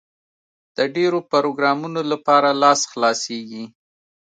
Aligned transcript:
د 0.77 0.79
ډېرو 0.95 1.19
پروګرامونو 1.31 2.01
لپاره 2.11 2.49
لاس 2.61 2.81
خلاصېږي. 2.91 3.63